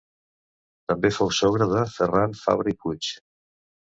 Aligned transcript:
També 0.91 1.11
fou 1.17 1.29
sogre 1.39 1.67
de 1.73 1.83
Ferran 1.97 2.33
Fabra 2.39 2.73
i 2.73 2.73
Puig. 2.85 3.11